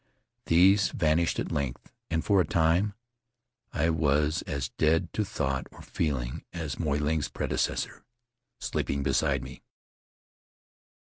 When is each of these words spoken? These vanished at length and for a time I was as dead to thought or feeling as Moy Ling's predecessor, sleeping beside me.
These 0.47 0.87
vanished 0.89 1.37
at 1.37 1.51
length 1.51 1.93
and 2.09 2.25
for 2.25 2.41
a 2.41 2.43
time 2.43 2.95
I 3.71 3.91
was 3.91 4.41
as 4.47 4.69
dead 4.69 5.13
to 5.13 5.23
thought 5.23 5.67
or 5.71 5.83
feeling 5.83 6.43
as 6.51 6.79
Moy 6.79 6.97
Ling's 6.97 7.29
predecessor, 7.29 8.03
sleeping 8.59 9.03
beside 9.03 9.43
me. 9.43 9.61